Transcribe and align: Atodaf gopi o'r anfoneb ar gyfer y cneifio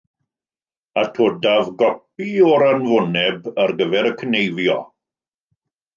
Atodaf 1.01 1.67
gopi 1.83 2.29
o'r 2.53 2.65
anfoneb 2.69 3.47
ar 3.65 3.75
gyfer 3.83 4.11
y 4.11 4.15
cneifio 4.23 4.79